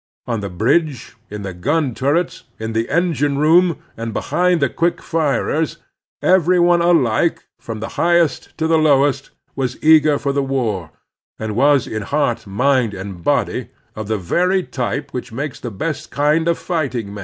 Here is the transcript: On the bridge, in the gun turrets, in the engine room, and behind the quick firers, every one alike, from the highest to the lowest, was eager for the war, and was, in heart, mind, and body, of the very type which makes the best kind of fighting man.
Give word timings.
On 0.25 0.39
the 0.39 0.49
bridge, 0.49 1.15
in 1.29 1.43
the 1.43 1.53
gun 1.53 1.93
turrets, 1.93 2.45
in 2.57 2.73
the 2.73 2.89
engine 2.89 3.37
room, 3.37 3.77
and 3.95 4.13
behind 4.15 4.59
the 4.59 4.67
quick 4.67 4.99
firers, 4.99 5.77
every 6.23 6.59
one 6.59 6.81
alike, 6.81 7.45
from 7.59 7.81
the 7.81 7.89
highest 8.01 8.57
to 8.57 8.65
the 8.65 8.79
lowest, 8.79 9.29
was 9.55 9.77
eager 9.83 10.17
for 10.17 10.33
the 10.33 10.41
war, 10.41 10.89
and 11.37 11.55
was, 11.55 11.85
in 11.85 12.01
heart, 12.01 12.47
mind, 12.47 12.95
and 12.95 13.23
body, 13.23 13.69
of 13.95 14.07
the 14.07 14.17
very 14.17 14.63
type 14.63 15.11
which 15.13 15.31
makes 15.31 15.59
the 15.59 15.69
best 15.69 16.09
kind 16.09 16.47
of 16.47 16.57
fighting 16.57 17.13
man. 17.13 17.19